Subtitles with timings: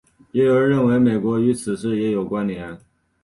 [0.31, 2.75] 也有人认为美国与此事也有关连。